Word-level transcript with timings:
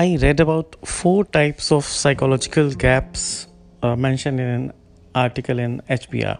I 0.00 0.16
read 0.22 0.38
about 0.38 0.76
four 0.86 1.24
types 1.24 1.72
of 1.72 1.84
psychological 1.84 2.70
gaps 2.70 3.48
uh, 3.82 3.96
mentioned 3.96 4.38
in 4.38 4.46
an 4.46 4.72
article 5.12 5.58
in 5.58 5.82
HBR. 5.90 6.38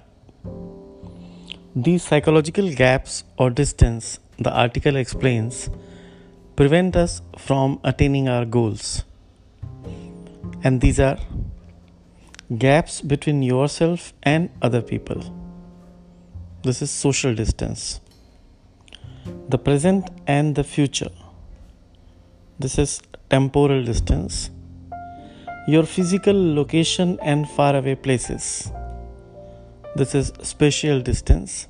These 1.74 2.04
psychological 2.04 2.72
gaps 2.72 3.24
or 3.37 3.51
distance, 3.51 4.21
the 4.38 4.53
article 4.53 4.94
explains, 4.94 5.71
prevent 6.54 6.94
us 6.94 7.21
from 7.37 7.81
attaining 7.83 8.29
our 8.29 8.44
goals. 8.44 9.03
And 10.63 10.81
these 10.81 11.01
are 11.01 11.19
gaps 12.59 13.01
between 13.01 13.43
yourself 13.43 14.13
and 14.22 14.51
other 14.63 14.83
people. 14.83 15.21
This 16.62 16.80
is 16.80 16.93
social 16.93 17.34
distance. 17.34 18.01
The 19.48 19.59
present 19.59 20.09
and 20.28 20.54
the 20.54 20.62
future. 20.62 21.10
This 22.60 22.76
is 22.76 23.00
temporal 23.30 23.84
distance. 23.84 24.50
Your 25.68 25.84
physical 25.84 26.54
location 26.56 27.16
and 27.22 27.48
faraway 27.48 27.94
places. 27.94 28.72
This 29.94 30.12
is 30.16 30.32
spatial 30.42 31.00
distance. 31.00 31.68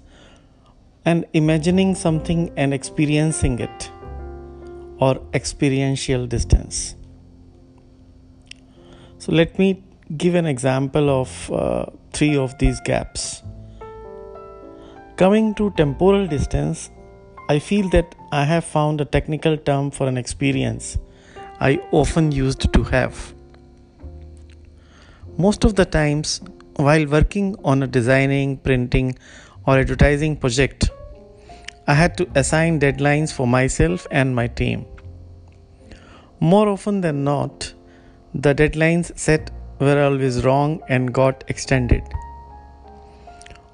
And 1.04 1.26
imagining 1.34 1.94
something 1.94 2.50
and 2.56 2.72
experiencing 2.72 3.58
it, 3.58 3.90
or 4.98 5.20
experiential 5.34 6.26
distance. 6.26 6.94
So, 9.18 9.32
let 9.32 9.58
me 9.58 9.84
give 10.16 10.34
an 10.34 10.46
example 10.46 11.10
of 11.10 11.50
uh, 11.50 11.86
three 12.14 12.36
of 12.36 12.56
these 12.58 12.80
gaps. 12.80 13.42
Coming 15.16 15.54
to 15.56 15.70
temporal 15.76 16.26
distance, 16.26 16.90
I 17.50 17.58
feel 17.58 17.88
that 17.90 18.14
I 18.30 18.44
have 18.44 18.64
found 18.64 19.00
a 19.00 19.06
technical 19.06 19.56
term 19.56 19.90
for 19.90 20.06
an 20.06 20.18
experience 20.18 20.98
I 21.60 21.80
often 21.92 22.30
used 22.30 22.70
to 22.74 22.82
have. 22.84 23.32
Most 25.38 25.64
of 25.64 25.74
the 25.74 25.86
times, 25.86 26.42
while 26.76 27.06
working 27.06 27.56
on 27.64 27.82
a 27.82 27.86
designing, 27.86 28.58
printing, 28.58 29.16
or 29.66 29.78
advertising 29.78 30.36
project, 30.36 30.90
I 31.86 31.94
had 31.94 32.18
to 32.18 32.28
assign 32.34 32.80
deadlines 32.80 33.32
for 33.32 33.46
myself 33.46 34.06
and 34.10 34.36
my 34.36 34.46
team. 34.46 34.84
More 36.40 36.68
often 36.68 37.00
than 37.00 37.24
not, 37.24 37.72
the 38.34 38.54
deadlines 38.54 39.18
set 39.18 39.50
were 39.80 40.02
always 40.04 40.44
wrong 40.44 40.82
and 40.88 41.14
got 41.14 41.44
extended. 41.48 42.02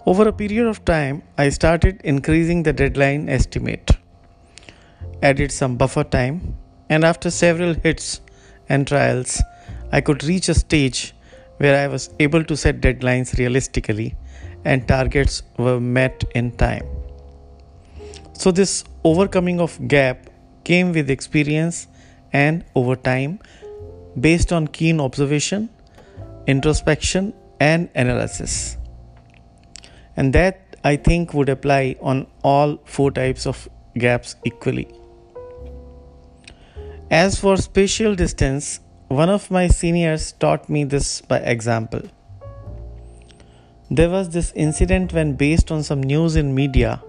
Over 0.06 0.28
a 0.28 0.32
period 0.32 0.66
of 0.66 0.84
time, 0.84 1.22
I 1.38 1.48
started 1.48 2.00
increasing 2.04 2.62
the 2.62 2.72
deadline 2.72 3.28
estimate, 3.28 3.92
added 5.22 5.50
some 5.50 5.76
buffer 5.76 6.04
time, 6.04 6.56
and 6.90 7.04
after 7.04 7.30
several 7.30 7.74
hits 7.74 8.20
and 8.68 8.86
trials, 8.86 9.42
I 9.92 10.00
could 10.00 10.24
reach 10.24 10.48
a 10.48 10.54
stage 10.54 11.14
where 11.58 11.82
I 11.82 11.86
was 11.88 12.10
able 12.18 12.44
to 12.44 12.56
set 12.56 12.80
deadlines 12.80 13.38
realistically 13.38 14.16
and 14.64 14.86
targets 14.86 15.42
were 15.58 15.80
met 15.80 16.24
in 16.34 16.52
time. 16.52 16.86
So, 18.32 18.50
this 18.50 18.84
overcoming 19.04 19.60
of 19.60 19.88
gap 19.88 20.28
came 20.64 20.92
with 20.92 21.10
experience 21.10 21.86
and 22.32 22.64
over 22.74 22.96
time 22.96 23.38
based 24.20 24.52
on 24.52 24.66
keen 24.68 25.00
observation 25.00 25.70
introspection, 26.46 27.32
and 27.60 27.88
analysis. 27.94 28.76
And 30.16 30.32
that 30.32 30.76
I 30.84 30.96
think 30.96 31.34
would 31.34 31.48
apply 31.48 31.96
on 32.00 32.26
all 32.42 32.78
four 32.84 33.10
types 33.10 33.46
of 33.46 33.68
gaps 33.96 34.36
equally. 34.44 34.88
As 37.10 37.38
for 37.38 37.56
spatial 37.56 38.14
distance, 38.14 38.80
one 39.08 39.28
of 39.28 39.50
my 39.50 39.68
seniors 39.68 40.32
taught 40.32 40.68
me 40.68 40.84
this 40.84 41.20
by 41.20 41.38
example. 41.38 42.02
There 43.90 44.10
was 44.10 44.30
this 44.30 44.52
incident 44.56 45.12
when, 45.12 45.34
based 45.34 45.70
on 45.70 45.82
some 45.82 46.02
news 46.02 46.36
in 46.36 46.54
media, 46.54 47.02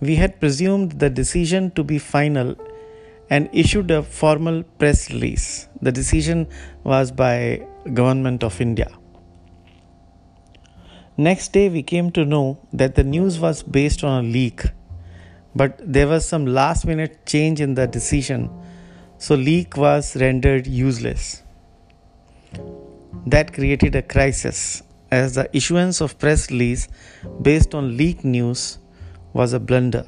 we 0.00 0.14
had 0.14 0.38
presumed 0.38 0.92
the 0.92 1.10
decision 1.10 1.70
to 1.72 1.82
be 1.82 1.98
final 1.98 2.54
and 3.30 3.48
issued 3.52 3.90
a 3.90 4.02
formal 4.02 4.62
press 4.62 5.10
release. 5.10 5.68
The 5.82 5.90
decision 5.90 6.46
was 6.84 7.10
by 7.10 7.66
government 7.92 8.44
of 8.44 8.60
India. 8.60 8.88
Next 11.20 11.52
day 11.52 11.68
we 11.68 11.82
came 11.82 12.12
to 12.12 12.24
know 12.24 12.58
that 12.72 12.94
the 12.94 13.02
news 13.02 13.40
was 13.40 13.64
based 13.64 14.04
on 14.04 14.24
a 14.24 14.28
leak 14.28 14.66
but 15.52 15.76
there 15.84 16.06
was 16.06 16.24
some 16.24 16.46
last 16.46 16.86
minute 16.86 17.26
change 17.26 17.60
in 17.60 17.74
the 17.74 17.88
decision 17.88 18.48
so 19.18 19.34
leak 19.34 19.76
was 19.76 20.14
rendered 20.14 20.68
useless. 20.68 21.42
That 23.26 23.52
created 23.52 23.96
a 23.96 24.02
crisis 24.02 24.84
as 25.10 25.34
the 25.34 25.50
issuance 25.56 26.00
of 26.00 26.20
press 26.20 26.52
release 26.52 26.86
based 27.42 27.74
on 27.74 27.96
leak 27.96 28.22
news 28.24 28.78
was 29.32 29.52
a 29.52 29.58
blunder 29.58 30.06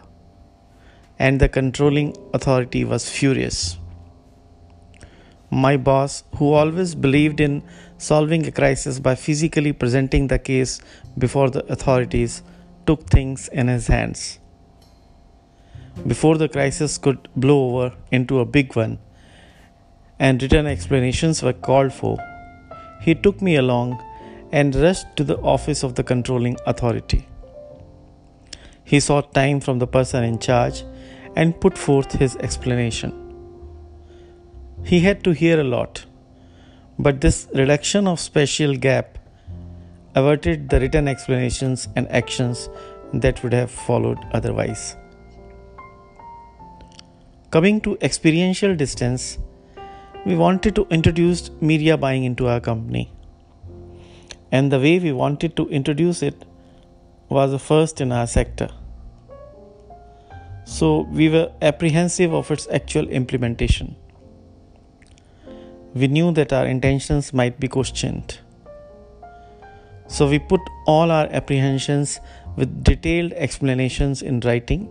and 1.18 1.40
the 1.40 1.48
controlling 1.48 2.14
authority 2.32 2.84
was 2.84 3.10
furious. 3.10 3.80
My 5.50 5.76
boss, 5.76 6.22
who 6.36 6.52
always 6.52 6.94
believed 6.94 7.40
in 7.40 7.62
solving 7.98 8.46
a 8.46 8.52
crisis 8.52 9.00
by 9.00 9.16
physically 9.16 9.72
presenting 9.72 10.28
the 10.28 10.38
case 10.38 10.80
before 11.18 11.50
the 11.50 11.64
authorities, 11.72 12.42
took 12.86 13.08
things 13.10 13.48
in 13.48 13.66
his 13.66 13.88
hands. 13.88 14.38
Before 16.06 16.38
the 16.38 16.48
crisis 16.48 16.98
could 16.98 17.28
blow 17.34 17.68
over 17.68 17.96
into 18.12 18.38
a 18.38 18.44
big 18.44 18.76
one 18.76 18.98
and 20.20 20.40
written 20.40 20.66
explanations 20.66 21.42
were 21.42 21.52
called 21.52 21.92
for, 21.92 22.18
he 23.02 23.14
took 23.14 23.42
me 23.42 23.56
along 23.56 24.00
and 24.52 24.74
rushed 24.74 25.16
to 25.16 25.24
the 25.24 25.38
office 25.38 25.82
of 25.82 25.96
the 25.96 26.04
controlling 26.04 26.56
authority. 26.66 27.26
He 28.84 29.00
sought 29.00 29.34
time 29.34 29.60
from 29.60 29.78
the 29.78 29.86
person 29.86 30.22
in 30.22 30.38
charge 30.38 30.84
and 31.34 31.60
put 31.60 31.76
forth 31.76 32.12
his 32.12 32.36
explanation. 32.36 33.29
He 34.84 35.00
had 35.00 35.22
to 35.24 35.32
hear 35.32 35.60
a 35.60 35.64
lot, 35.64 36.04
but 36.98 37.20
this 37.20 37.48
reduction 37.54 38.06
of 38.06 38.18
spatial 38.18 38.76
gap 38.76 39.18
averted 40.14 40.68
the 40.68 40.80
written 40.80 41.06
explanations 41.06 41.88
and 41.94 42.10
actions 42.10 42.68
that 43.12 43.42
would 43.42 43.52
have 43.52 43.70
followed 43.70 44.18
otherwise. 44.32 44.96
Coming 47.50 47.80
to 47.82 47.98
experiential 48.00 48.74
distance, 48.74 49.38
we 50.24 50.36
wanted 50.36 50.74
to 50.74 50.86
introduce 50.90 51.50
media 51.60 51.96
buying 51.96 52.24
into 52.24 52.48
our 52.48 52.60
company. 52.60 53.12
And 54.52 54.72
the 54.72 54.80
way 54.80 54.98
we 54.98 55.12
wanted 55.12 55.56
to 55.56 55.68
introduce 55.68 56.22
it 56.22 56.44
was 57.28 57.52
the 57.52 57.58
first 57.58 58.00
in 58.00 58.12
our 58.12 58.26
sector. 58.26 58.68
So 60.64 61.02
we 61.02 61.28
were 61.28 61.52
apprehensive 61.62 62.34
of 62.34 62.50
its 62.50 62.66
actual 62.70 63.08
implementation. 63.08 63.96
We 65.94 66.06
knew 66.06 66.32
that 66.32 66.52
our 66.52 66.66
intentions 66.66 67.32
might 67.32 67.58
be 67.58 67.66
questioned. 67.66 68.38
So 70.06 70.28
we 70.28 70.38
put 70.38 70.60
all 70.86 71.10
our 71.10 71.26
apprehensions 71.26 72.20
with 72.56 72.84
detailed 72.84 73.32
explanations 73.32 74.22
in 74.22 74.40
writing, 74.40 74.88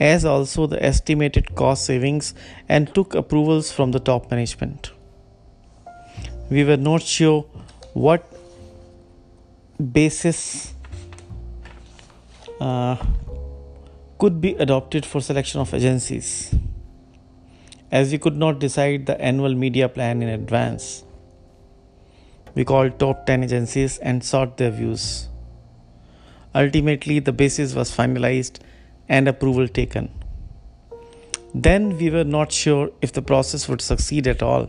as 0.00 0.24
also 0.24 0.66
the 0.66 0.82
estimated 0.82 1.54
cost 1.54 1.84
savings, 1.84 2.34
and 2.68 2.94
took 2.94 3.14
approvals 3.14 3.70
from 3.70 3.92
the 3.92 4.00
top 4.00 4.30
management. 4.30 4.92
We 6.50 6.64
were 6.64 6.76
not 6.76 7.02
sure 7.02 7.42
what 7.92 8.30
basis 9.92 10.74
uh, 12.60 12.96
could 14.18 14.40
be 14.40 14.54
adopted 14.54 15.04
for 15.04 15.20
selection 15.20 15.60
of 15.60 15.72
agencies 15.74 16.54
as 17.98 18.10
we 18.12 18.18
could 18.18 18.36
not 18.36 18.58
decide 18.58 19.06
the 19.06 19.20
annual 19.30 19.54
media 19.54 19.88
plan 19.88 20.22
in 20.22 20.28
advance. 20.28 21.04
We 22.56 22.64
called 22.64 22.98
top 22.98 23.24
10 23.26 23.44
agencies 23.44 23.98
and 23.98 24.24
sought 24.24 24.56
their 24.56 24.72
views. 24.72 25.28
Ultimately, 26.56 27.20
the 27.20 27.32
basis 27.32 27.74
was 27.74 27.96
finalized 27.96 28.58
and 29.08 29.28
approval 29.28 29.68
taken. 29.68 30.08
Then 31.54 31.96
we 31.98 32.10
were 32.10 32.24
not 32.24 32.50
sure 32.50 32.90
if 33.00 33.12
the 33.12 33.22
process 33.22 33.68
would 33.68 33.80
succeed 33.80 34.26
at 34.26 34.42
all. 34.42 34.68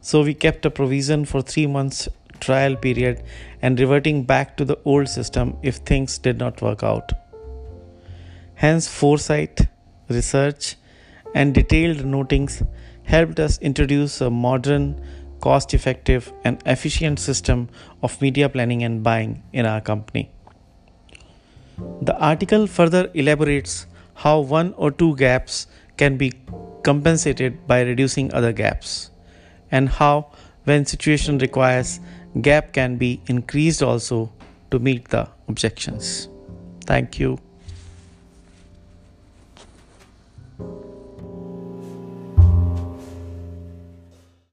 So 0.00 0.22
we 0.22 0.32
kept 0.32 0.64
a 0.64 0.70
provision 0.70 1.26
for 1.26 1.42
3 1.42 1.66
months 1.66 2.08
trial 2.40 2.76
period 2.76 3.22
and 3.60 3.78
reverting 3.78 4.24
back 4.24 4.56
to 4.56 4.64
the 4.64 4.78
old 4.84 5.08
system 5.08 5.56
if 5.62 5.76
things 5.76 6.16
did 6.16 6.38
not 6.38 6.62
work 6.62 6.82
out. 6.82 7.12
Hence, 8.54 8.88
foresight, 8.88 9.68
research, 10.08 10.76
and 11.36 11.54
detailed 11.56 12.04
notings 12.12 12.62
helped 13.04 13.38
us 13.46 13.58
introduce 13.70 14.20
a 14.26 14.30
modern, 14.30 14.84
cost 15.40 15.74
effective, 15.78 16.32
and 16.44 16.62
efficient 16.74 17.18
system 17.18 17.68
of 18.02 18.20
media 18.22 18.48
planning 18.48 18.82
and 18.82 19.02
buying 19.02 19.42
in 19.52 19.66
our 19.66 19.82
company. 19.82 20.30
The 22.00 22.16
article 22.18 22.66
further 22.66 23.10
elaborates 23.12 23.86
how 24.14 24.40
one 24.40 24.72
or 24.78 24.90
two 24.90 25.14
gaps 25.16 25.66
can 25.98 26.16
be 26.16 26.32
compensated 26.82 27.66
by 27.66 27.82
reducing 27.82 28.32
other 28.32 28.52
gaps, 28.52 29.10
and 29.70 29.90
how, 29.90 30.32
when 30.64 30.86
situation 30.86 31.38
requires, 31.38 32.00
gap 32.40 32.72
can 32.72 32.96
be 32.96 33.20
increased 33.26 33.82
also 33.82 34.32
to 34.70 34.78
meet 34.78 35.08
the 35.08 35.28
objections. 35.48 36.28
Thank 36.86 37.18
you. 37.18 37.38